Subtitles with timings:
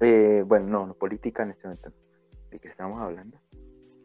[0.00, 1.90] Eh, bueno, no, no, política en este momento.
[2.50, 3.38] ¿De qué estamos hablando?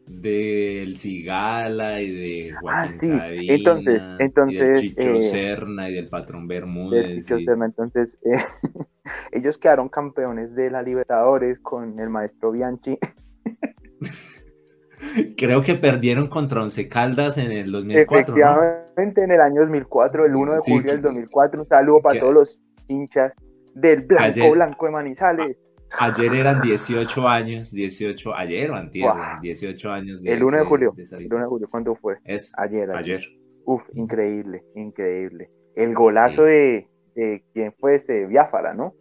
[0.06, 3.08] Del Cigala y de Ah, Joaquín sí.
[3.18, 7.16] Sabina, Entonces, y del entonces, Chicho eh, Serna y del patrón del Bermúdez.
[7.26, 7.66] Chicho y- Serna.
[7.66, 8.32] Entonces, eh,
[9.32, 12.98] ellos quedaron campeones de la Libertadores con el maestro Bianchi.
[15.38, 18.42] Creo que perdieron contra Once Caldas en el 2004, ¿no?
[18.42, 22.14] Efectivamente, en el año 2004, el 1 de Sí, julio del 2004, un saludo para
[22.14, 23.34] que- todos los hinchas
[23.76, 25.58] del Blanco Ayer- Blanco de Manizales.
[26.00, 29.42] Ayer eran 18 años, 18, ayer o antier, Guau.
[29.42, 30.94] 18 años de El 1 de julio.
[30.96, 32.16] de El 1 de julio, ¿cuándo fue?
[32.26, 32.42] Ayer.
[32.58, 32.92] ayer.
[32.92, 33.22] ayer.
[33.66, 35.50] Uf, increíble, increíble.
[35.76, 36.52] El golazo Sí.
[36.52, 38.94] de, de quién fue este Biafara, ¿no?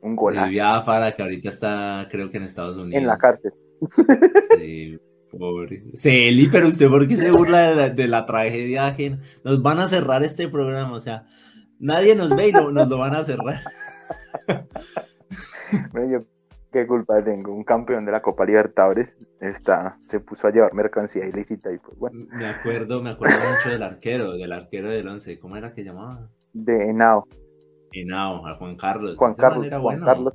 [0.00, 2.94] Un De golazo Biafara, que ahorita está, creo que en Estados Unidos.
[3.00, 3.52] en la cárcel.
[4.58, 4.98] Sí,
[5.36, 5.82] pobre.
[5.94, 9.20] Celi, pero usted, ¿por qué se burla de la, de la tragedia ajena?
[9.44, 11.24] Nos van a cerrar este programa, o sea,
[11.78, 13.60] nadie nos ve y lo- nos lo van a cerrar.
[15.92, 16.18] Bueno, yo
[16.72, 17.52] qué culpa tengo.
[17.54, 21.98] Un campeón de la Copa Libertadores está, se puso a llevar mercancía ilícita y pues
[21.98, 25.38] bueno, Me acuerdo, me acuerdo mucho del arquero, del arquero del once.
[25.38, 26.28] ¿Cómo era que llamaba?
[26.52, 27.26] de Henao.
[27.92, 29.16] Henao, a Juan Carlos.
[29.16, 30.34] Juan Carlos, Juan bueno, Carlos,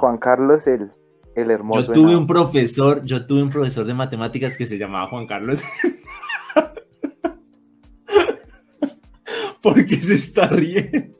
[0.00, 0.90] Juan- Carlos el,
[1.34, 1.88] el hermoso.
[1.88, 2.20] Yo tuve Henao.
[2.20, 5.62] un profesor, yo tuve un profesor de matemáticas que se llamaba Juan Carlos.
[9.62, 11.16] ¿Por qué se está riendo?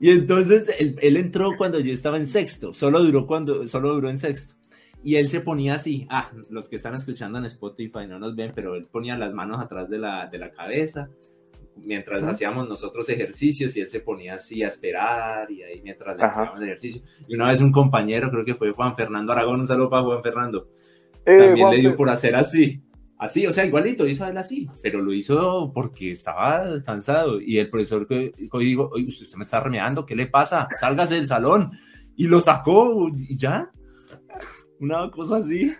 [0.00, 4.08] Y entonces él, él entró cuando yo estaba en sexto, solo duró cuando, solo duró
[4.10, 4.54] en sexto.
[5.02, 8.52] Y él se ponía así, ah, los que están escuchando en Spotify no nos ven,
[8.54, 11.08] pero él ponía las manos atrás de la, de la cabeza
[11.76, 12.30] mientras Ujú.
[12.32, 16.42] hacíamos nosotros ejercicios y él se ponía así a esperar y ahí mientras le Ajá.
[16.42, 17.02] hacíamos ejercicio.
[17.28, 20.22] Y una vez un compañero, creo que fue Juan Fernando Aragón, un saludo para Juan
[20.22, 20.68] Fernando,
[21.24, 22.82] Eh, también Juan le dio por hacer así.
[23.18, 27.40] Así, o sea, igualito, hizo él así, pero lo hizo porque estaba cansado.
[27.40, 30.68] Y el profesor que que dijo, "Oye, usted, usted me está remeando, ¿qué le pasa?
[30.78, 31.72] Sálgase del salón.
[32.16, 33.70] Y lo sacó y ya.
[34.80, 35.72] Una cosa así.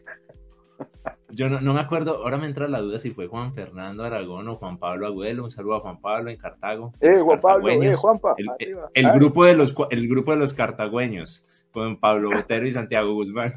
[1.31, 4.49] Yo no, no me acuerdo, ahora me entra la duda si fue Juan Fernando Aragón
[4.49, 5.45] o Juan Pablo Agüelo.
[5.45, 6.93] Un saludo a Juan Pablo en Cartago.
[7.01, 7.95] Eh, Los Juan Pablo, eh.
[7.95, 8.35] Juanpa.
[8.39, 8.49] El,
[8.95, 13.13] el Ay, grupo de los, el grupo de los cartagüeños, con Pablo Botero y Santiago
[13.13, 13.55] Guzmán.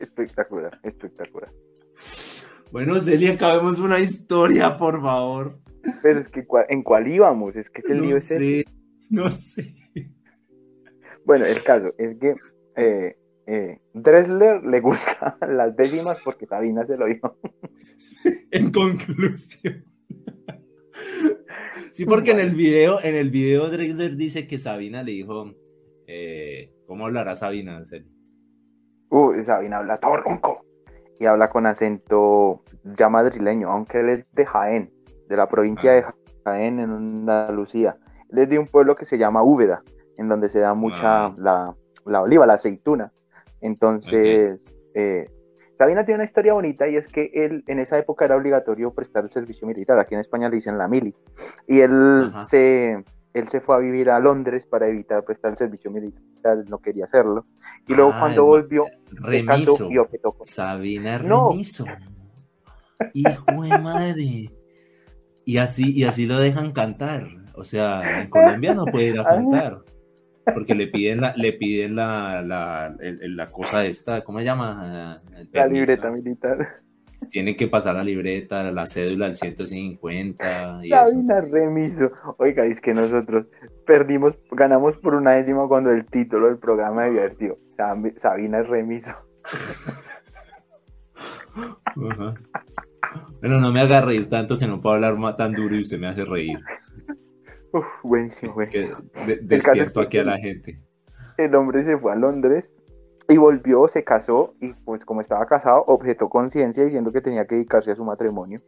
[0.00, 1.52] Espectacular, espectacular.
[2.72, 5.60] Bueno, Celia, acabemos una historia, por favor.
[6.02, 8.38] Pero es que en cuál íbamos, es que el lío No es ese.
[8.38, 8.64] sé,
[9.10, 9.74] no sé.
[11.24, 12.34] Bueno, el caso es que
[12.76, 13.16] eh,
[13.46, 17.36] eh, Dressler le gustan las décimas porque Sabina se lo dijo.
[18.50, 19.84] En conclusión.
[21.92, 25.54] Sí, porque en el video, en el video Drexler dice que Sabina le dijo,
[26.06, 27.84] eh, ¿cómo hablará Sabina?
[27.86, 28.19] Celia?
[29.10, 30.64] Uh, Sabina habla todo ronco
[31.18, 32.62] y habla con acento
[32.96, 34.90] ya madrileño, aunque él es de Jaén,
[35.28, 35.94] de la provincia Ah.
[35.94, 36.04] de
[36.44, 37.96] Jaén en Andalucía.
[38.30, 39.82] Él es de un pueblo que se llama Úbeda,
[40.16, 41.34] en donde se da mucha Ah.
[41.36, 41.74] la,
[42.06, 43.12] la oliva, la aceituna.
[43.60, 45.28] Entonces, eh,
[45.76, 49.24] Sabina tiene una historia bonita y es que él en esa época era obligatorio prestar
[49.24, 49.98] el servicio militar.
[49.98, 51.14] Aquí en España le dicen la mili.
[51.66, 52.44] Y él Ajá.
[52.44, 53.02] se,
[53.34, 57.04] él se fue a vivir a Londres para evitar prestar el servicio militar, no quería
[57.04, 57.46] hacerlo.
[57.86, 59.88] Y luego Ah, cuando volvió, Remiso.
[60.00, 61.50] objetó con Sabina No.
[61.50, 61.84] Remiso.
[63.14, 64.50] Hijo de madre.
[65.44, 67.28] Y así, y así lo dejan cantar.
[67.54, 69.78] O sea, en Colombia no puede ir a cantar.
[70.54, 75.22] Porque le piden la, le piden la, la, la cosa esta, ¿cómo se llama?
[75.36, 76.66] El la libreta militar.
[77.28, 81.04] Tienen que pasar la libreta, la cédula del 150 y eso.
[81.06, 82.10] Sabina Remiso.
[82.38, 83.46] Oiga, es que nosotros
[83.86, 87.58] perdimos, ganamos por una décima cuando el título del programa debía haber sido
[88.16, 89.12] Sabina Remiso.
[93.40, 95.98] Bueno, no me haga reír tanto que no puedo hablar más tan duro y usted
[95.98, 96.58] me hace reír.
[97.72, 98.98] Uf, buenísimo, Que buenísimo.
[99.26, 100.80] de- despierto aquí a la gente.
[101.38, 102.74] El hombre se fue a Londres
[103.30, 107.54] y volvió, se casó y pues como estaba casado, objetó conciencia diciendo que tenía que
[107.54, 108.60] dedicarse a su matrimonio.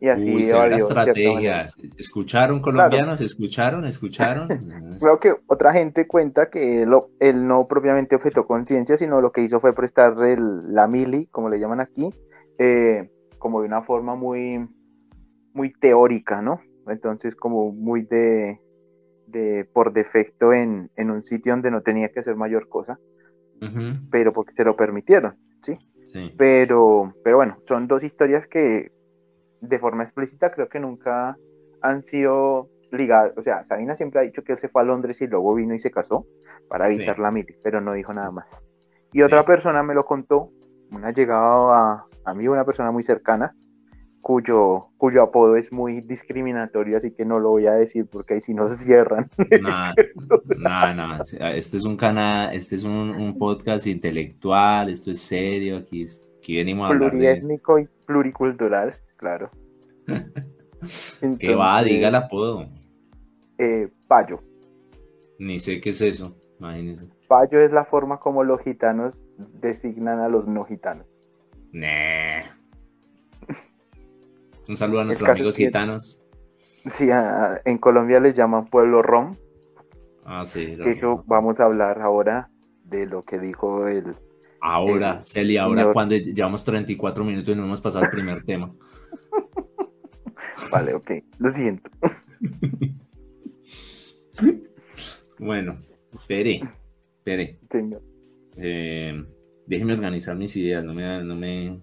[0.00, 1.62] Y así Uy, severa evadió, de cierta manera.
[1.62, 1.94] estrategia.
[1.98, 3.20] ¿Escucharon colombianos?
[3.20, 3.84] ¿Escucharon?
[3.86, 4.48] ¿Escucharon?
[5.00, 9.42] Creo que otra gente cuenta que él, él no propiamente objetó conciencia, sino lo que
[9.42, 12.10] hizo fue prestar el- la mili, como le llaman aquí,
[12.58, 13.08] eh,
[13.38, 14.68] como de una forma muy,
[15.52, 16.60] muy teórica, ¿no?
[16.88, 18.60] Entonces, como muy de,
[19.26, 22.98] de por defecto en, en un sitio donde no tenía que hacer mayor cosa,
[23.66, 25.76] Ujú, pero porque se lo permitieron, ¿sí?
[26.04, 26.32] Sí.
[26.36, 28.92] Pero, pero bueno, son dos historias que
[29.60, 31.36] de forma explícita creo que nunca
[31.82, 33.32] han sido ligadas.
[33.36, 35.74] O sea, Sabina siempre ha dicho que él se fue a Londres y luego vino
[35.74, 36.26] y se casó
[36.68, 37.22] para evitar Sí.
[37.22, 38.62] la mili, pero no dijo nada más.
[39.12, 39.22] Y Sí.
[39.22, 40.50] otra persona me lo contó,
[40.92, 43.54] una llegada a, a mí, una persona muy cercana,
[44.24, 48.40] cuyo, cuyo apodo es muy discriminatorio, así que no lo voy a decir porque ahí
[48.40, 49.28] sí nos cierran.
[50.58, 56.06] No, no, este es un canal, este es un, podcast intelectual, esto es serio, aquí,
[56.38, 59.50] aquí venimos a hablar Pluriétnico y pluricultural, claro.
[61.38, 61.82] ¿Qué va?
[61.82, 62.66] Diga el apodo.
[63.58, 64.40] Eh, payo.
[65.38, 67.08] Ni sé qué es eso, imagínese.
[67.28, 69.22] Payo es la forma como los gitanos
[69.60, 71.06] designan a los no gitanos.
[71.72, 72.63] Nah.
[74.68, 76.22] Un saludo a nuestros amigos gitanos.
[76.86, 77.08] Sí,
[77.64, 79.36] en Colombia les llaman pueblo rom.
[80.24, 80.76] Ah, sí.
[81.26, 82.50] vamos a hablar ahora
[82.84, 84.14] de lo que dijo el.
[84.60, 88.72] Ahora, Celia, ahora cuando llevamos 34 minutos y no hemos pasado el primer tema.
[90.72, 91.90] vale, ok, lo siento.
[95.38, 95.76] bueno,
[96.14, 96.62] espere,
[97.18, 97.58] espere.
[97.70, 98.02] Señor.
[98.56, 99.22] Eh,
[99.66, 101.82] déjeme organizar mis ideas, no me, no me,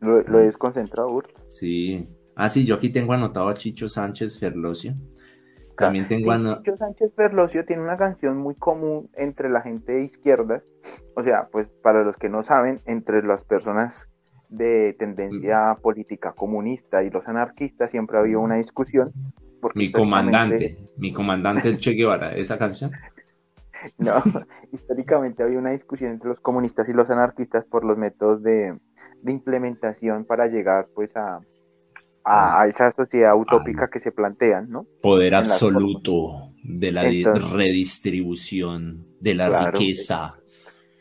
[0.00, 1.37] lo, he desconcentrado, Urt.
[1.48, 2.08] Sí.
[2.36, 4.94] Ah, sí, yo aquí tengo anotado a Chicho Sánchez Ferlosio.
[5.76, 6.62] También tengo anotado.
[6.62, 10.62] Chicho Sánchez Ferlosio tiene una canción muy común entre la gente de izquierda.
[11.16, 14.08] O sea, pues para los que no saben, entre las personas
[14.48, 19.12] de tendencia política comunista y los anarquistas siempre ha habido una discusión.
[19.74, 22.92] Mi comandante, mi comandante el Che Guevara, esa canción.
[23.96, 24.20] No,
[24.72, 28.76] históricamente había una discusión entre los comunistas y los anarquistas por los métodos de,
[29.22, 31.40] de implementación para llegar pues a,
[32.24, 34.86] a, esa sociedad utópica que se plantean, ¿no?
[35.02, 40.34] Poder absoluto de la redistribución de la riqueza.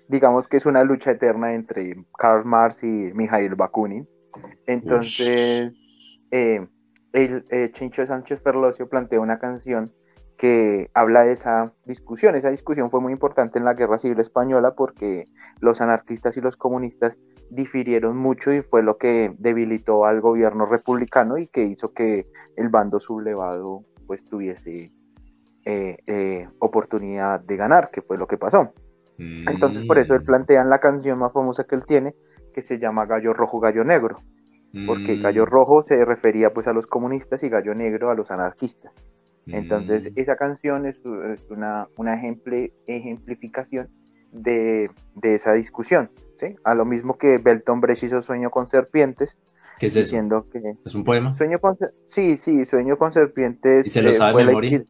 [0.08, 4.08] Digamos que es una lucha eterna entre Karl Marx y Mikhail Bakunin.
[4.66, 5.74] Entonces,
[6.31, 6.66] eh,
[7.12, 9.92] el eh, Chincho Sánchez Ferlosio plantea una canción
[10.38, 12.36] que habla de esa discusión.
[12.36, 15.28] Esa discusión fue muy importante en la Guerra Civil Española porque
[15.60, 17.19] los anarquistas y los comunistas
[17.50, 22.69] difirieron mucho y fue lo que debilitó al gobierno republicano y que hizo que el
[22.69, 24.92] bando sublevado pues tuviese
[25.66, 28.72] eh, eh, oportunidad de ganar, que fue lo que pasó.
[29.19, 30.25] Entonces por eso él mm.
[30.25, 32.13] plantea en la canción más famosa que él tiene,
[32.54, 34.18] que se llama Gallo Rojo, Gallo Negro,
[34.86, 35.22] porque mm.
[35.24, 38.94] Gallo Rojo se refería pues a los comunistas y Gallo Negro a los anarquistas.
[39.48, 40.20] Entonces, mm.
[40.20, 41.00] esa canción es,
[41.50, 42.22] una, una
[42.88, 43.90] ejemplificación
[44.32, 44.90] de,
[45.22, 46.56] esa discusión, ¿sí?
[46.64, 49.38] A lo mismo que Belton Brecht hizo Sueño con Serpientes.
[49.80, 51.36] ¿Qué es diciendo Que ¿Es un poema?
[51.36, 51.78] Sueño con,
[52.08, 53.86] sí, sí, Sueño con Serpientes.
[53.86, 54.84] ¿Y se lo eh, sabe memoria?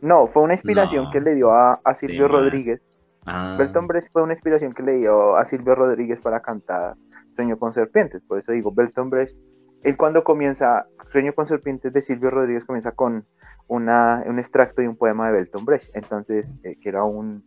[0.00, 2.80] No, fue una inspiración que le dio a, Silvio Rodríguez.
[3.24, 3.54] Ah.
[3.56, 6.96] Belton Brecht fue una inspiración que le dio a Silvio Rodríguez para cantar
[7.36, 8.20] Sueño con Serpientes.
[8.26, 9.36] Por eso digo, Belton Brecht,
[9.82, 13.26] él cuando comienza, Sueño con Serpientes de Silvio Rodríguez comienza con
[13.66, 15.90] una, un extracto de un poema de Belton Brecht.
[15.94, 17.44] Entonces, eh, que era un,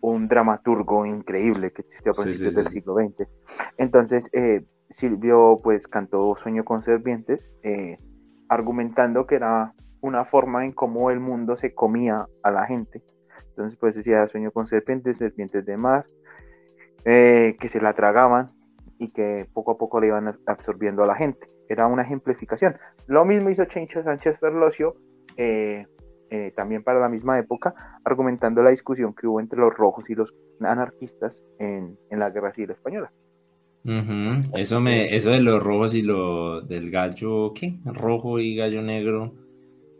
[0.00, 3.28] un dramaturgo increíble que existió a principios del siglo XX.
[3.76, 7.98] Entonces, eh, Silvio pues cantó Sueño con Serpientes, eh,
[8.48, 13.02] argumentando que era una forma en cómo el mundo se comía a la gente.
[13.50, 16.06] Entonces, pues decía Sueño con Serpientes, serpientes de mar,
[17.04, 18.57] que se la tragaban
[18.98, 21.48] y que poco a poco le iban absorbiendo a la gente.
[21.68, 22.76] Era una ejemplificación.
[23.06, 24.96] Lo mismo hizo Chencho Sánchez Ferlosio
[26.30, 27.74] eh, también para la misma época,
[28.04, 32.72] argumentando la discusión que hubo entre los rojos y los anarquistas en, la Guerra Civil
[32.72, 33.10] Española.
[34.54, 37.78] Eso me, eso de los rojos y lo del gallo, ¿qué?
[37.86, 39.32] Rojo y gallo negro,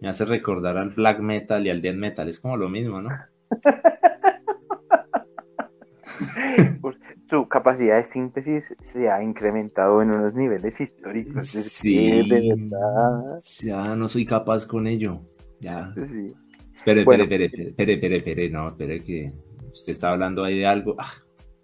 [0.03, 3.09] me hace recordar al black metal y al death metal, es como lo mismo, ¿no?
[7.29, 11.47] Su capacidad de síntesis se ha incrementado en unos niveles históricos.
[11.47, 13.35] Sí, de verdad.
[13.61, 15.21] Ya no soy capaz con ello.
[15.61, 15.93] Ya.
[16.07, 16.33] Sí.
[16.73, 19.33] Espere, espere, espere, espere, espere, espere, no, espere que
[19.73, 20.97] usted está hablando ahí de algo.
[20.99, 21.13] Ah,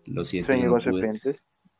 [0.07, 0.55] lo siento.
[0.55, 0.79] No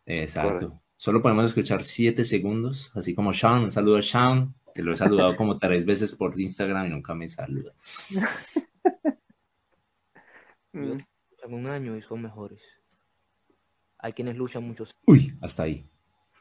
[0.07, 0.81] Exacto.
[0.97, 3.65] Solo podemos escuchar siete segundos, así como Sean.
[3.65, 7.15] Un saludo a Sean, que lo he saludado como tres veces por Instagram y nunca
[7.15, 7.73] me saluda.
[10.73, 11.05] en
[11.53, 12.63] un año y son mejores.
[14.05, 14.95] Hay quienes luchan muchos.
[15.07, 15.89] Uy, hasta ahí.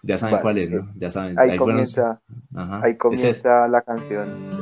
[0.02, 0.92] Ya saben cuál es, ¿no?
[0.96, 1.40] Ya saben.
[1.40, 2.22] Ahí, comienza,
[2.54, 4.60] ahí comienza la canción.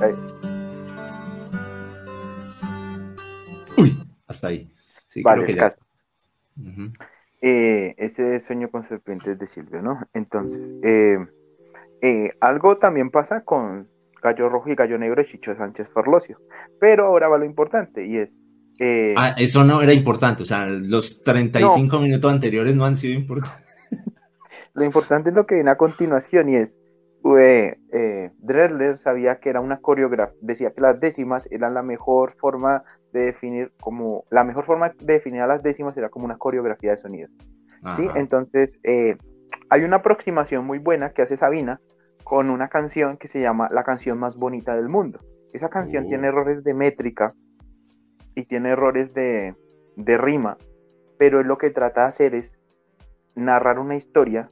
[4.28, 4.72] Hasta ahí.
[5.08, 6.92] Sí, vale, creo que
[7.42, 10.00] eh, ese sueño con serpientes de Silvio, ¿no?
[10.14, 11.18] Entonces, eh,
[12.04, 13.90] eh, algo también pasa con
[14.22, 16.38] Gallo Rojo y Gallo Negro de Chicho Sánchez Forlosio.
[16.80, 18.30] Pero ahora va lo importante y es.
[19.18, 23.66] Ah, eso no era importante, o sea, los 35 minutos anteriores no han sido importantes.
[24.74, 26.78] lo importante es lo que viene a continuación y es.
[27.24, 32.84] Eh, Dredler sabía que era una coreografía, decía que las décimas eran la mejor forma
[33.14, 36.92] de definir como la mejor forma de definir a las décimas era como una coreografía
[36.92, 37.30] de sonido.
[37.96, 38.08] ¿sí?
[38.16, 39.18] Entonces, eh,
[39.70, 41.80] hay una aproximación muy buena que hace Sabina
[42.24, 45.20] con una canción que se llama La canción más bonita del mundo.
[45.54, 46.32] Esa canción tiene Oh.
[46.32, 47.34] errores de métrica
[48.36, 49.56] y tiene errores de,
[49.96, 50.58] de rima,
[51.18, 52.58] pero él lo que trata de hacer es
[53.36, 54.50] narrar una historia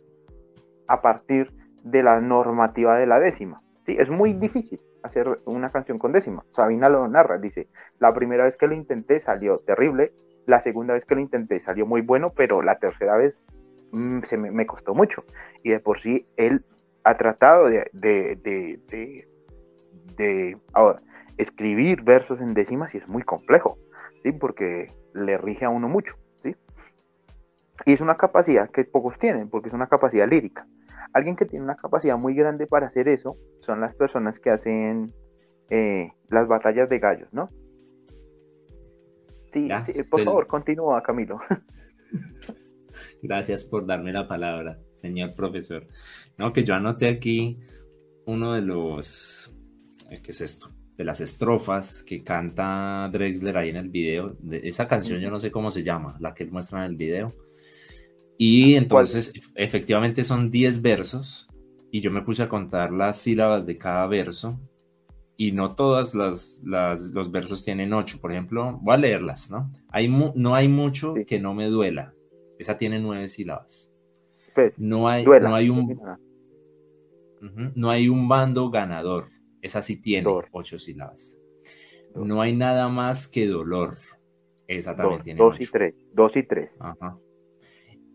[0.87, 1.51] a partir
[1.83, 3.61] de la normativa de la décima.
[3.85, 3.95] ¿sí?
[3.99, 6.43] Es muy difícil hacer una canción con décima.
[6.49, 7.67] Sabina lo narra, dice,
[7.99, 10.13] la primera vez que lo intenté salió terrible,
[10.45, 13.41] la segunda vez que lo intenté salió muy bueno, pero la tercera vez
[13.91, 15.23] mm, se me, me costó mucho.
[15.63, 16.65] Y de por sí él
[17.03, 19.27] ha tratado de, de, de, de-
[20.17, 21.01] de, ahora,
[21.39, 23.77] escribir versos en décimas y es muy complejo,
[24.23, 24.33] ¿sí?
[24.33, 26.15] porque le rige a uno mucho.
[26.39, 26.53] ¿sí?
[27.85, 30.67] Y es una capacidad que pocos tienen, porque es una capacidad lírica.
[31.13, 35.13] Alguien que tiene una capacidad muy grande para hacer eso son las personas que hacen
[35.69, 37.49] eh, las batallas de gallos, ¿no?
[39.53, 41.39] Sí, Ya, sí, por favor, continúa, Camilo.
[43.23, 45.87] Gracias por darme la palabra, señor profesor.
[46.37, 47.59] No, que yo anoté aquí
[48.25, 49.57] uno de los,
[50.11, 50.69] eh, ¿qué es esto?
[50.99, 54.35] De las estrofas que canta Drexler ahí en el video.
[54.39, 57.33] De esa canción yo no sé cómo se llama, la que muestra en el video.
[58.37, 61.47] Y entonces, ef- efectivamente son 10 versos
[61.89, 64.59] y yo me puse a contar las sílabas de cada verso
[65.37, 68.19] y no todas las, las- los versos tienen 8.
[68.19, 69.71] Por ejemplo, voy a leerlas, ¿no?
[69.89, 71.23] Hay no hay mucho Sí.
[71.23, 72.13] que no me duela.
[72.59, 73.89] Esa tiene nueve sílabas.
[74.53, 75.47] Pues, No hay, duela.
[75.49, 75.97] no hay un.
[77.75, 79.27] No hay un bando ganador.
[79.61, 81.37] Esa sí tiene ocho sílabas.
[82.15, 83.97] No hay nada más que dolor.
[84.67, 86.77] Esa también Dos, tiene dos y tres, dos y tres.
[86.79, 87.17] Ajá.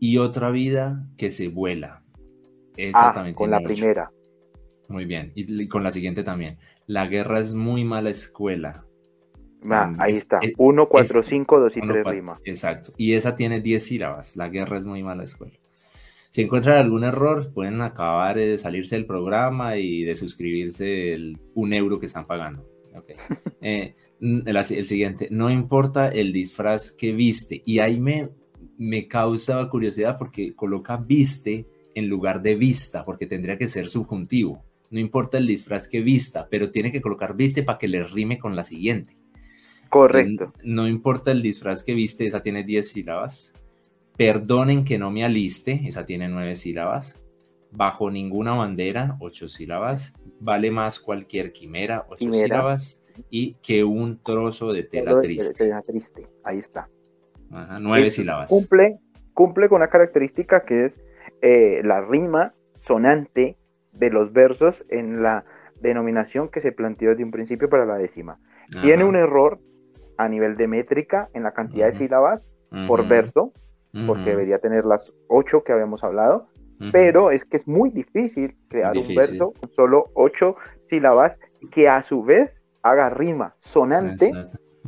[0.00, 2.02] Y otra vida que se vuela.
[2.76, 3.74] Esa Ah, también con tiene la ocho.
[3.74, 4.10] primera.
[4.88, 5.32] Muy bien.
[5.34, 6.58] Y con la siguiente también.
[6.86, 8.84] La guerra es muy mala escuela.
[9.70, 10.38] Ah, ahí es- está.
[10.42, 12.38] es- Uno, cuatro, es- cinco, dos y Uno, tres rima.
[12.44, 12.92] Exacto.
[12.98, 14.36] Y esa tiene 10 sílabas.
[14.36, 15.56] La guerra es muy mala escuela.
[16.34, 21.72] Si encuentran algún error, pueden acabar de salirse del programa y de suscribirse el un
[21.72, 22.68] euro que están pagando.
[22.96, 23.12] Ok.
[23.60, 27.62] Eh, el, el siguiente, no importa el disfraz que viste.
[27.64, 28.30] Y ahí me,
[28.76, 34.64] me causa curiosidad porque coloca viste en lugar de vista, porque tendría que ser subjuntivo.
[34.90, 38.38] No importa el disfraz que vista, pero tiene que colocar viste para que le rime
[38.40, 39.16] con la siguiente.
[39.88, 40.52] Correcto.
[40.64, 43.52] No importa el disfraz que viste, esa tiene 10 sílabas.
[44.16, 47.20] Perdonen que no me aliste, esa tiene 9 sílabas.
[47.72, 50.14] Bajo ninguna bandera, 8 sílabas.
[50.40, 52.44] Vale más cualquier quimera, 8 Quimera.
[52.44, 53.00] sílabas.
[53.30, 55.54] Y que un trozo de tela Todo de- triste.
[55.64, 56.26] tela triste.
[56.44, 56.88] Ahí está.
[57.50, 58.50] Ajá, 9 Es- sílabas.
[58.50, 58.98] Cumple,
[59.32, 61.00] cumple con una característica que es
[61.42, 63.56] eh, la rima sonante
[63.92, 65.44] de los versos en la
[65.80, 68.38] denominación que se planteó desde un principio para la décima.
[68.82, 69.60] Tiene un error
[70.16, 72.46] a nivel de métrica en la cantidad de sílabas
[72.86, 73.52] por verso,
[74.06, 76.48] porque debería tener las ocho que habíamos hablado,
[76.92, 79.12] pero es que es muy difícil crear Difícil.
[79.12, 80.56] un verso con solo ocho
[80.90, 81.38] sílabas
[81.70, 84.32] que a su vez haga rima sonante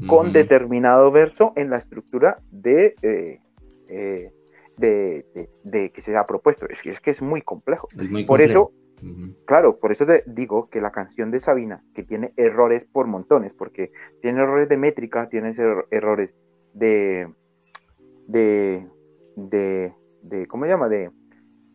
[0.07, 3.41] con determinado verso en la estructura de, eh,
[3.89, 4.31] eh,
[4.77, 6.69] de, de- de que se ha propuesto.
[6.69, 7.89] Es que, es que es muy complejo.
[7.99, 8.73] Es muy Por complejo.
[9.01, 13.07] eso, claro, por eso te digo que la canción de Sabina, que tiene errores por
[13.07, 16.35] montones, porque tiene errores de métrica, tiene er- errores
[16.75, 17.29] de,
[18.27, 18.87] de,
[19.37, 20.89] de, de- ¿cómo se llama?
[20.89, 21.11] De,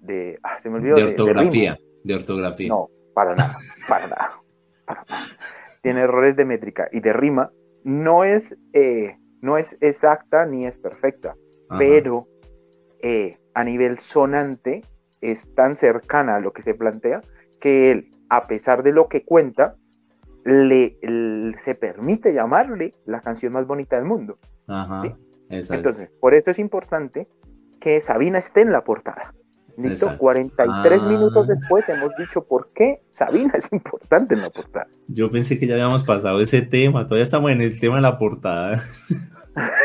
[0.01, 0.95] de, ah, se me olvidó.
[0.95, 1.77] De ortografía.
[2.03, 2.67] De ortografía.
[2.69, 3.55] No, para nada,
[3.87, 4.29] para nada,
[4.85, 5.23] para nada.
[5.81, 7.51] Tiene errores de métrica y de rima.
[7.83, 11.35] No es, eh, no es exacta ni es perfecta,
[11.69, 11.79] Ajá.
[11.79, 12.27] pero
[13.01, 14.81] eh, a nivel sonante
[15.21, 17.21] es tan cercana a lo que se plantea
[17.59, 19.75] que él, a pesar de lo que cuenta,
[20.43, 20.97] le,
[21.59, 24.37] se permite llamarle la canción más bonita del mundo.
[24.67, 25.15] Ajá.
[25.49, 27.27] Entonces, por eso es importante
[27.81, 29.33] que Sabina esté en la portada.
[29.77, 30.05] ¿Listo?
[30.05, 30.17] Exacto.
[30.19, 31.05] 43 Ah.
[31.07, 34.87] minutos después hemos dicho por qué Sabina es importante en la portada.
[35.07, 38.17] Yo pensé que ya habíamos pasado ese tema, todavía estamos en el tema de la
[38.17, 38.79] portada.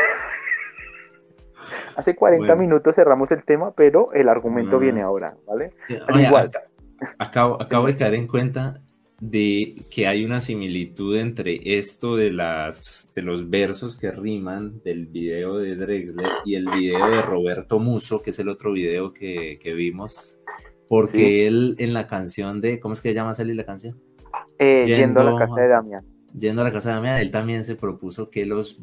[1.97, 2.61] Hace 40 Bueno.
[2.61, 4.81] minutos cerramos el tema, pero el argumento Ah.
[4.81, 5.73] viene ahora, ¿vale?
[6.07, 6.51] Al Oye, igual.
[6.51, 8.81] ac- acabo, acabo de caer en cuenta
[9.21, 15.07] de que hay una similitud entre esto de las de los versos que riman del
[15.07, 19.59] video de Drexler y el video de Roberto Muso, que es el otro video que,
[19.59, 20.39] que vimos,
[20.89, 21.41] porque Sí.
[21.47, 23.99] él en la canción de, ¿cómo es que llama salir la canción?
[24.59, 26.05] Eh, yendo, a la casa de Damián.
[26.39, 28.81] Yendo a la casa de Damián, él también se propuso que los,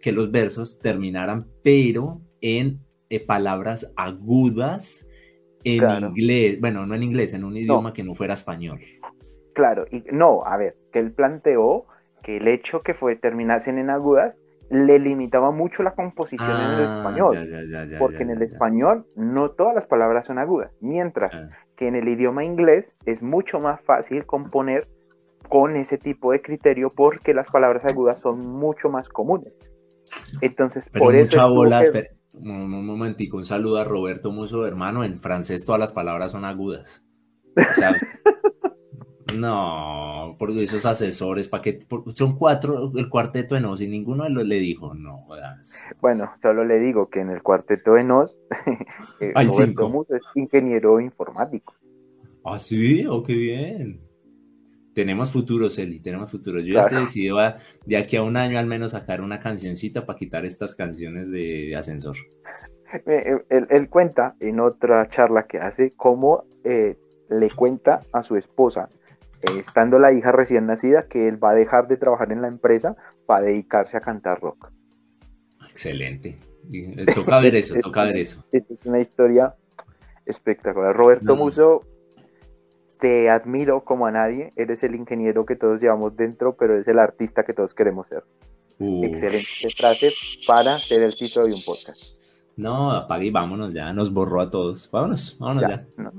[0.00, 2.80] que los versos terminaran, pero en
[3.10, 5.06] eh, palabras agudas
[5.64, 6.08] en Claro.
[6.08, 8.78] inglés, bueno, no en inglés, en un idioma que no fuera español.
[9.58, 11.84] Claro, y no, a ver, que él planteó
[12.22, 14.36] que el hecho que fue terminasen en agudas
[14.70, 18.30] le limitaba mucho la composición en el Ah, español, ya, ya, ya, ya, porque en
[18.30, 22.94] el español no todas las palabras son agudas, mientras Ah, que en el idioma inglés
[23.04, 24.86] es mucho más fácil componer
[25.48, 29.52] con ese tipo de criterio porque las palabras agudas son mucho más comunes.
[30.40, 31.78] Entonces, Pero por eso mucha estuvo bola.
[31.80, 35.02] que- espera, Un, un momentico, un saludo a Roberto Muso, hermano.
[35.02, 37.04] En francés todas las palabras son agudas.
[37.56, 37.90] O sea,
[39.40, 41.78] no, porque esos asesores, ¿para qué?
[42.14, 45.26] Son cuatro, el cuarteto de nos, y ninguno de los le dijo, no.
[46.00, 48.40] Bueno, solo le digo que en el cuarteto de Nos,
[49.20, 51.74] eh, Hay Roberto es ingeniero informático.
[52.44, 54.00] Ah, sí, oh, qué bien.
[54.94, 56.60] Tenemos futuro, Celi, tenemos futuro.
[56.60, 56.86] Yo ya Claro.
[56.86, 60.44] estoy decidido a, de aquí a un año al menos sacar una cancioncita para quitar
[60.44, 62.16] estas canciones de, de ascensor.
[63.06, 66.96] Eh, él, él cuenta en otra charla que hace cómo eh,
[67.28, 68.88] le cuenta a su esposa,
[69.58, 72.96] estando la hija recién nacida, que él va a dejar de trabajar en la empresa
[73.26, 74.70] para dedicarse a cantar rock.
[75.70, 76.36] Excelente.
[76.72, 78.44] Eh, Toca ver eso, toca ver eso.
[78.52, 79.54] Es una historia
[80.26, 80.94] espectacular.
[80.94, 81.36] Roberto No.
[81.36, 81.84] Muso,
[83.00, 84.52] te admiro como a nadie.
[84.56, 88.24] Eres el ingeniero que todos llevamos dentro, pero eres el artista que todos queremos ser.
[88.78, 89.04] Uf.
[89.04, 90.12] Excelente frase
[90.46, 92.18] para ser el título de un podcast.
[92.56, 94.90] No, apague y vámonos ya, nos borró a todos.
[94.90, 95.68] Vámonos, vámonos ya.
[95.68, 96.12] Ya, no.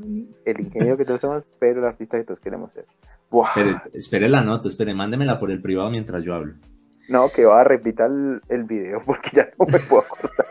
[0.45, 2.85] El ingeniero que todos somos, pero el artista que todos queremos ser.
[3.31, 6.53] Espere, espere la nota, espere, mándemela por el privado mientras yo hablo.
[7.09, 10.45] No, que va a repitar el, el video porque ya no me puedo acordar.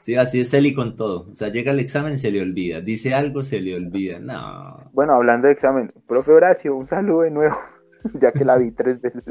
[0.00, 1.28] Sí, así es Eli con todo.
[1.32, 2.80] O sea, llega el examen y se le olvida.
[2.80, 4.20] Dice algo, se le olvida.
[4.20, 4.88] No.
[4.92, 7.56] Bueno, hablando de examen, profe Horacio, un saludo de nuevo,
[8.20, 9.24] ya que la vi tres veces.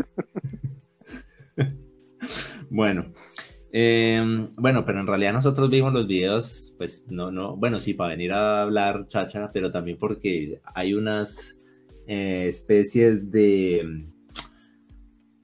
[2.67, 3.05] Bueno.
[3.71, 8.09] eh, bueno, pero en realidad nosotros vimos los videos, pues no, no, bueno, sí, para
[8.09, 11.55] venir a hablar chacha, pero también porque hay unas
[12.07, 14.07] eh, especies de,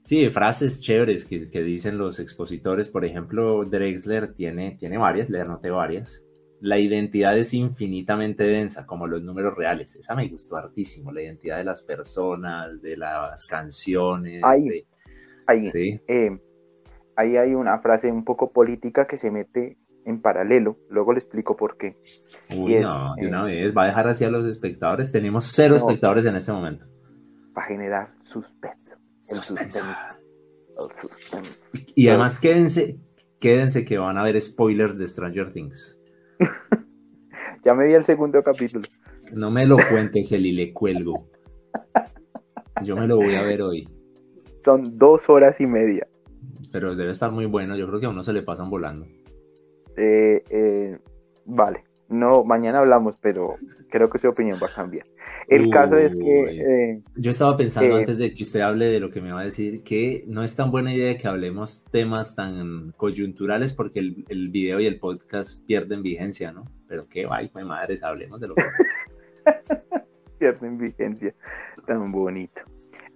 [0.03, 2.89] sí, de frases chéveres que, que dicen los expositores.
[2.89, 6.25] Por ejemplo, Drexler tiene, tiene varias, le anoté varias.
[6.59, 9.95] La identidad es infinitamente densa, como los números reales.
[9.95, 14.43] Esa me gustó hartísimo, la identidad de las personas, de las canciones.
[14.67, 14.85] De-
[15.47, 15.99] Ahí, sí.
[16.07, 16.39] eh,
[17.15, 21.55] ahí hay una frase un poco política que se mete en paralelo, luego le explico
[21.55, 21.97] por qué.
[22.55, 25.11] Uy, es, no, de eh, una vez, va a dejar así a los espectadores.
[25.11, 25.77] Tenemos cero No.
[25.77, 26.85] espectadores en este momento.
[27.53, 28.95] Para generar suspenso.
[29.29, 29.79] El Suspenso.
[29.79, 29.83] suspenso.
[30.79, 31.53] El suspenso.
[31.95, 32.97] Y además quédense,
[33.39, 35.99] quédense que van a ver spoilers de Stranger Things.
[37.63, 38.87] Ya me vi el segundo capítulo.
[39.33, 41.29] No me lo cuentes, Eli, le cuelgo.
[42.83, 43.87] Yo me lo voy a ver hoy,
[44.65, 46.07] Son dos horas y media.
[46.71, 47.75] pero debe estar muy bueno.
[47.77, 49.05] Yo creo que a uno se le pasan volando.
[49.97, 50.99] Eh, eh,
[51.45, 53.55] vale, no, mañana hablamos, pero
[53.89, 55.05] creo que su opinión va a cambiar.
[55.47, 57.99] El caso es que eh, Yo estaba pensando Eh.
[57.99, 60.55] antes de que usted hable de lo que me va a decir, que no es
[60.55, 65.65] tan buena idea que hablemos temas tan coyunturales porque el, el video y el podcast
[65.65, 66.65] pierden vigencia, ¿no?
[66.87, 68.63] Pero qué va, hijo de madres, hablemos de lo que...
[70.39, 71.33] pierden vigencia
[71.85, 72.61] tan bonito.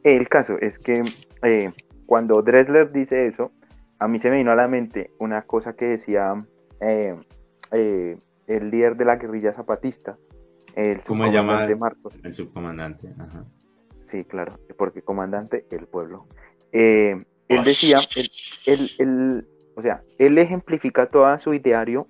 [0.03, 1.01] El caso es que
[1.41, 1.71] eh,
[2.05, 3.51] cuando Dressler dice eso,
[3.97, 6.45] a mí se me vino a la mente una cosa que decía
[6.79, 7.15] eh,
[7.71, 10.17] eh, el líder de la guerrilla zapatista,
[10.75, 11.53] el ¿Cómo se llama?
[11.67, 12.19] subcomandante Marcos.
[12.23, 13.13] El subcomandante.
[13.17, 13.45] Ajá.
[14.01, 16.27] Sí, claro, porque comandante, el pueblo.
[16.71, 18.29] Eh, él decía, él,
[18.65, 22.07] él- él- o sea, él ejemplifica todo su ideario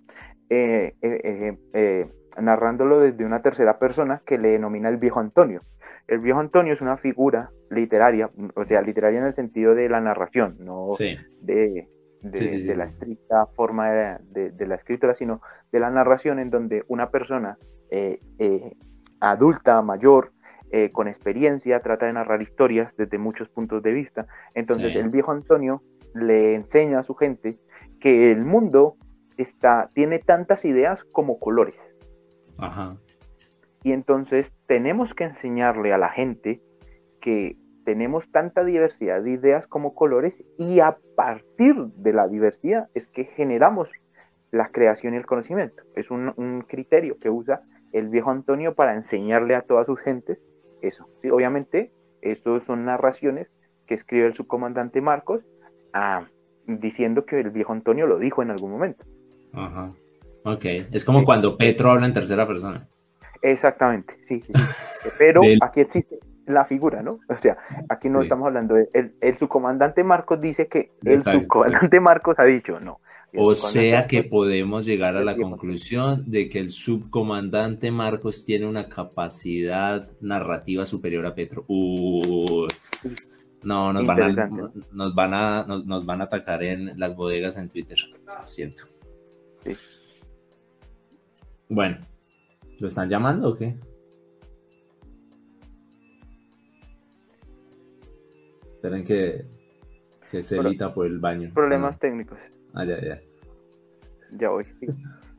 [0.50, 2.08] eh, eh, eh,
[2.40, 5.62] narrándolo desde una tercera persona que le denomina el viejo Antonio.
[6.08, 10.02] El viejo Antonio es una figura literaria, o sea, literaria en el sentido de la
[10.02, 11.88] narración, no Sí, de,
[12.32, 15.80] de- Sí, sí, sí, de la estricta forma de, de- de la escritura, sino de
[15.80, 17.58] la narración en donde una persona
[17.92, 18.76] eh, eh,
[19.20, 20.32] adulta, mayor,
[20.72, 24.26] eh, con experiencia, trata de narrar historias desde muchos puntos de vista.
[24.56, 25.00] Entonces Sí.
[25.00, 25.82] el viejo Antonio
[26.14, 27.58] le enseña a su gente
[28.00, 28.96] que el mundo
[29.38, 31.76] está, tiene tantas ideas como colores.
[32.58, 32.98] ajá.
[33.84, 36.60] Y entonces tenemos que enseñarle a la gente
[37.22, 43.08] que tenemos tanta diversidad de ideas como colores y a partir de la diversidad es
[43.08, 43.90] que generamos
[44.52, 45.84] la creación y el conocimiento.
[45.96, 47.62] Es un, un criterio que usa
[47.94, 50.40] el viejo Antonio para enseñarle a todas sus gentes
[50.82, 51.08] eso.
[51.22, 53.48] Sí, obviamente, estos son narraciones
[53.88, 55.44] que escribe el subcomandante Marcos
[55.94, 56.26] ah,
[56.68, 59.06] diciendo que el viejo Antonio lo dijo en algún momento.
[59.54, 59.94] Ajá.
[60.44, 60.66] Ok.
[60.92, 61.26] Es como Sí.
[61.26, 62.88] cuando Petro habla en tercera persona.
[63.42, 64.54] Exactamente, sí, sí, sí.
[65.20, 67.20] Pero Del- aquí existe la figura, ¿no?
[67.28, 67.58] O sea,
[67.90, 68.26] aquí no Sí.
[68.26, 73.00] estamos hablando de el, el subcomandante Marcos dice que el subcomandante Marcos ha dicho no.
[73.38, 78.88] O sea que podemos llegar a la conclusión de que el subcomandante Marcos tiene una
[78.88, 81.66] capacidad narrativa superior a Petro.
[81.68, 82.68] No,
[83.92, 84.30] nos van, a,
[84.92, 87.98] nos, van a, nos, nos van a atacar en las bodegas en Twitter.
[88.46, 88.84] Siento.
[89.66, 89.76] Sí.
[91.68, 91.98] Bueno,
[92.80, 93.76] ¿lo están llamando o qué?
[98.86, 99.46] Esperen que,
[100.30, 101.52] que se Pro- evita por el baño.
[101.54, 102.38] Problemas técnicos.
[102.74, 103.20] Ah, ya, ya.
[104.38, 104.66] Ya voy.
[104.80, 104.88] sí.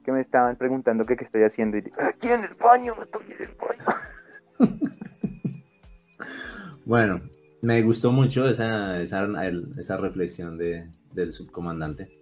[0.04, 1.76] Que me estaban preguntando qué estoy haciendo.
[1.76, 4.80] Y digo, aquí en el baño, estoy en el baño.
[6.84, 7.20] Bueno,
[7.62, 9.26] me gustó mucho esa, esa,
[9.76, 12.16] esa reflexión de, del subcomandante.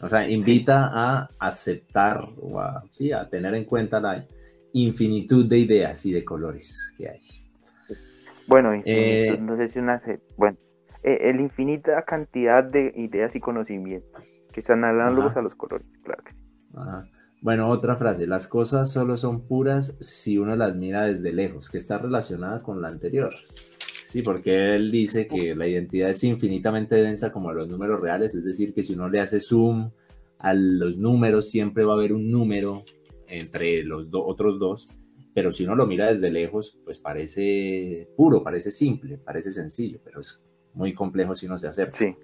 [0.00, 4.26] O sea, invita a aceptar o a, sí, a tener en cuenta la
[4.72, 7.20] infinitud de ideas y de colores que hay.
[8.46, 10.02] Bueno, Eh, no sé si una...
[10.36, 10.56] Bueno,
[11.02, 15.40] eh, el infinita cantidad de ideas y conocimientos que están análogos Ajá.
[15.40, 16.38] a los colores, claro que sí.
[16.74, 17.06] Ajá.
[17.40, 21.78] Bueno, otra frase, las cosas solo son puras si uno las mira desde lejos, que
[21.78, 23.32] está relacionada con la anterior.
[24.04, 28.44] Sí, porque él dice que la identidad es infinitamente densa como los números reales, es
[28.44, 29.90] decir, que si uno le hace zoom
[30.38, 32.82] a los números, siempre va a haber un número
[33.26, 34.90] entre los do- otros dos,
[35.34, 40.20] pero si uno lo mira desde lejos, pues parece puro, parece simple, parece sencillo, pero
[40.20, 40.42] es
[40.74, 41.96] muy complejo si uno se acerca.
[41.98, 42.14] Sí,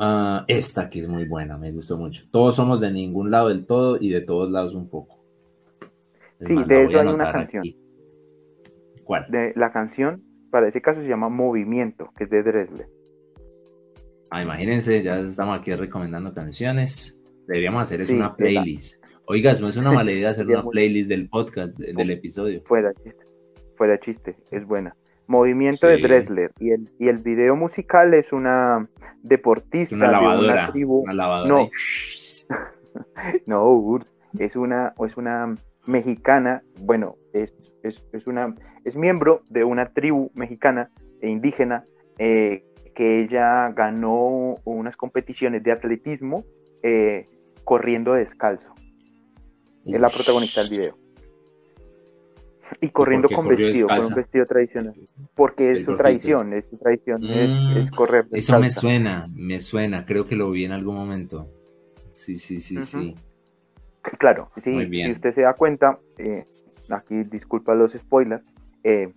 [0.00, 2.24] Ah, esta que es muy buena, me gustó mucho.
[2.30, 5.24] Todos somos de ningún lado del todo y de todos lados un poco.
[6.38, 7.60] Es Sí, más, de eso hay una canción.
[7.60, 7.76] aquí.
[9.02, 9.26] ¿Cuál?
[9.30, 12.88] de la canción, para ese caso se llama Movimiento, que es de Dresler.
[14.30, 17.17] Ah, imagínense, ya estamos aquí recomendando canciones.
[17.48, 19.02] Deberíamos hacer es Sí, una playlist.
[19.26, 22.62] Oigas, no es una mala idea hacer una playlist del podcast, de- del episodio.
[22.64, 23.24] Fuera chiste,
[23.76, 24.94] fuera chiste, es buena.
[25.26, 26.02] Movimiento de Sí.
[26.02, 28.88] Dresler y el, y el video musical es una
[29.22, 30.52] deportista Una de lavadora.
[30.62, 31.00] una tribu.
[31.00, 31.48] Una lavadora.
[31.48, 31.68] No.
[33.46, 33.98] No,
[34.38, 35.54] es una, es una
[35.86, 41.84] mexicana, bueno, es, es, es una, es miembro de una tribu mexicana e indígena
[42.18, 46.44] eh, que ella ganó unas competiciones de atletismo
[46.82, 47.28] eh,
[47.68, 48.72] corriendo descalzo.
[49.84, 50.98] Es la protagonista del video.
[52.80, 54.14] Y corriendo con vestido, con un descalza?
[54.14, 54.94] vestido tradicional.
[55.34, 58.80] Porque es su tradición, es su tradición, es, Mm, es correr Eso me descalza.
[58.80, 60.06] suena, me suena.
[60.06, 61.46] Creo que lo vi en algún momento.
[62.10, 63.14] Sí, sí, sí, sí.
[64.18, 66.46] Claro, sí, si usted se da cuenta, eh,
[66.88, 68.42] aquí disculpa los spoilers,
[68.82, 69.12] eh,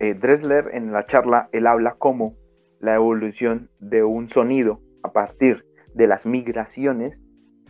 [0.00, 2.34] eh, Dressler en la charla, él habla como
[2.80, 5.64] la evolución de un sonido a partir
[5.94, 7.16] de las migraciones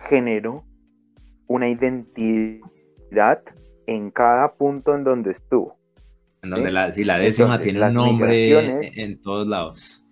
[0.09, 0.65] generó
[1.47, 3.43] una identidad
[3.87, 5.77] en cada punto en donde estuvo.
[6.43, 6.75] En donde ¿Sí?
[6.75, 10.05] la, sí, la décima Entonces, tiene un nombre en todos lados.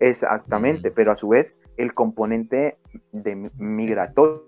[0.00, 0.92] Exactamente, Mm.
[0.94, 2.76] pero a su vez el componente
[3.12, 4.42] de mi- migratorio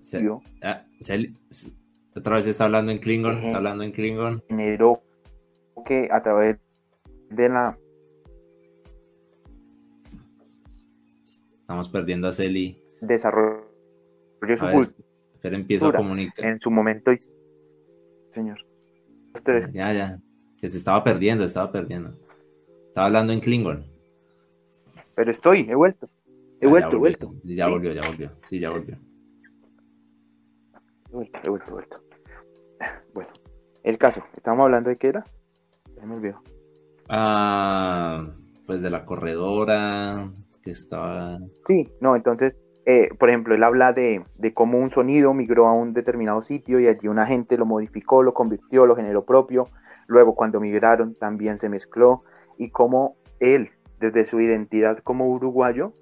[0.00, 0.24] Se-
[0.62, 1.72] ah, se- se-
[2.14, 4.42] otra vez está hablando en Klingon, está hablando en Klingon.
[4.48, 5.02] generó
[5.84, 6.58] que a través
[7.30, 7.76] de la
[11.66, 12.80] Estamos perdiendo a Celi.
[13.00, 13.64] desarrollo
[14.40, 15.08] de su cultura
[15.42, 16.44] pero empiezo a comunicar.
[16.44, 17.10] en su momento
[18.32, 18.58] señor
[19.72, 20.18] Ya, ya.
[20.60, 22.10] Que se estaba perdiendo, estaba perdiendo.
[22.86, 23.84] Estaba hablando en Klingon.
[25.16, 26.08] pero estoy he vuelto
[26.60, 28.30] he Ah, vuelto he vuelto sí, Ya volvió, ya volvió.
[28.44, 28.96] Sí, ya volvió.
[31.10, 32.00] he vuelto he vuelto he vuelto
[33.14, 33.30] bueno
[33.82, 35.24] el caso estábamos hablando de qué era
[35.96, 36.40] ya me olvidó
[37.08, 38.30] Ah,
[38.66, 40.30] pues de la corredora
[40.70, 41.38] estaba.
[41.66, 44.24] Sí, no, entonces, eh, por ejemplo, él habla de,
[44.54, 48.32] cómo un sonido migró a un determinado sitio y allí una gente lo modificó, lo
[48.32, 49.66] convirtió, lo generó propio.
[50.06, 52.22] Luego, cuando migraron, también se mezcló.
[52.58, 55.92] Y cómo él, desde su identidad como uruguayo,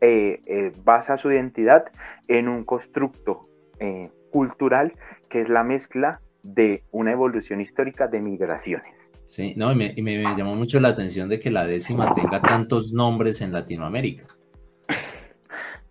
[0.00, 1.84] eh, eh, basa su identidad
[2.28, 3.48] en un constructo
[4.30, 4.94] cultural
[5.28, 9.13] que es la mezcla de una evolución histórica de migraciones.
[9.26, 12.14] Sí, no, y me, y me- me llamó mucho la atención de que la décima
[12.14, 14.26] tenga tantos nombres en Latinoamérica.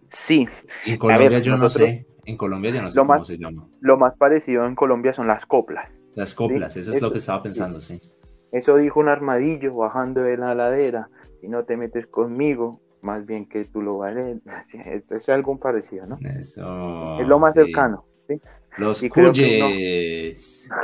[0.09, 0.47] Sí,
[0.85, 2.05] En Colombia ver, yo nosotros- no sé.
[2.25, 3.67] En Colombia yo no sé cómo más- se llama.
[3.81, 5.91] lo más parecido en Colombia son las coplas.
[6.15, 7.99] Las coplas, Sí, eso es lo que estaba pensando, sí.
[8.51, 11.09] Eso dijo un armadillo bajando de la ladera.
[11.41, 14.37] Si no te metes conmigo, más bien que tú lo vales.
[15.11, 16.19] Es, algo parecido, ¿no?
[16.39, 17.19] Eso.
[17.19, 17.61] es lo más sí.
[17.63, 18.05] cercano.
[18.27, 18.39] ¿sí?
[18.77, 20.69] Los cuyes.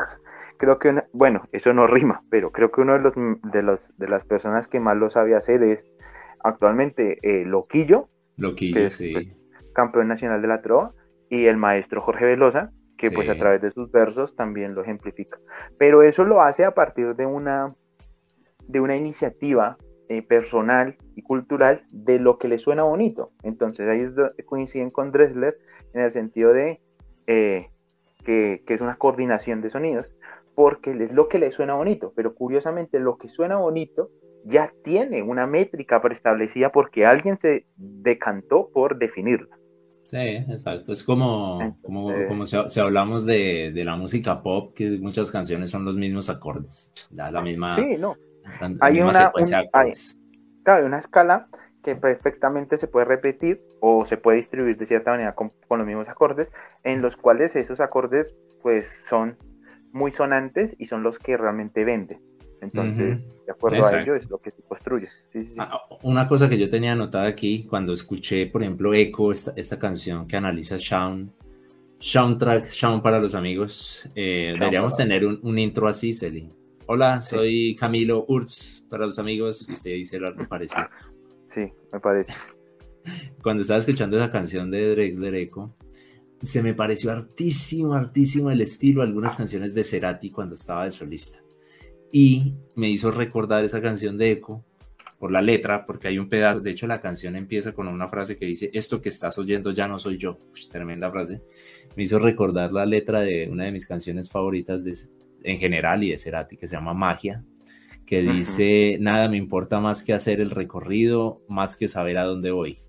[0.59, 3.97] Creo que, una- bueno, eso no rima, pero creo que uno de los de los
[3.97, 5.89] de las personas que más lo sabe hacer es
[6.43, 9.13] actualmente eh, Loquillo, que Loquillo, es, sí.
[9.73, 10.93] campeón nacional de la trova,
[11.29, 15.39] y el maestro Jorge Velosa, que pues a través de sus versos también lo ejemplifica.
[15.77, 17.73] Pero eso lo hace a partir de una,
[18.67, 19.77] de una iniciativa
[20.09, 23.31] eh, personal y cultural de lo que le suena bonito.
[23.43, 24.11] Entonces ahí es
[24.45, 25.57] coinciden con Dressler
[25.93, 26.81] en el sentido de
[27.27, 27.69] eh,
[28.25, 30.11] que, que es una coordinación de sonidos,
[30.59, 34.09] porque es lo que le suena bonito, pero curiosamente lo que suena bonito
[34.43, 39.57] ya tiene una métrica preestablecida porque alguien se decantó por definirla.
[40.03, 40.91] Sí, exacto.
[40.91, 45.85] Es como, como, como si, hablamos de, de, la música pop, que muchas canciones son
[45.85, 48.17] los mismos acordes, la, la misma, sí, no.
[48.81, 49.93] hay una, claro,
[50.65, 51.47] hay una escala
[51.85, 55.87] que perfectamente se puede repetir o se puede distribuir de cierta manera con, con, los
[55.87, 56.49] mismos acordes,
[56.83, 59.37] en los cuales esos acordes pues son
[59.91, 62.21] muy sonantes y son los que realmente venden.
[62.61, 65.07] Entonces, de acuerdo a ello es lo que se construye.
[65.57, 69.79] Ah, una cosa que yo tenía anotada aquí cuando escuché, por ejemplo, Echo, esta, esta
[69.79, 71.31] canción que analiza Shawn,
[71.99, 76.49] Soundtrack, Shawn para los amigos, eh, deberíamos tener un, un, intro así, Celi.
[76.85, 80.87] Hola, soy Camilo Urz para los amigos y usted dice algo parecido.
[81.47, 82.33] Sí, me parece.
[83.41, 85.73] Cuando estaba escuchando esa canción de Drexler Echo,
[86.41, 91.39] se me pareció hartísimo, hartísimo el estilo algunas canciones de Cerati cuando estaba de solista.
[92.11, 94.63] Y me hizo recordar esa canción de Echo
[95.19, 98.37] por la letra, porque hay un pedazo, de hecho la canción empieza con una frase
[98.37, 100.39] que dice, esto que estás oyendo ya no soy yo,
[100.71, 101.41] tremenda frase,
[101.97, 104.95] me hizo recordar la letra de una de mis canciones favoritas de,
[105.43, 107.43] en general y de Cerati, que se llama Magia,
[108.05, 112.51] que dice, nada me importa más que hacer el recorrido, más que saber a dónde
[112.51, 112.79] voy.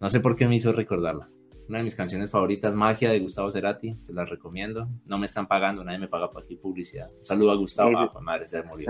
[0.00, 1.28] No sé por qué me hizo recordarla
[1.70, 4.88] una de mis canciones favoritas, Magia de Gustavo Cerati, se las recomiendo.
[5.06, 7.08] No me están pagando, nadie me paga por aquí publicidad.
[7.16, 8.88] Un saludo a Gustavo, ah, madre, se murió.